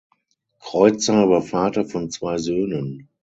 [0.61, 3.07] Kreuzer war Vater von zwei Söhnen.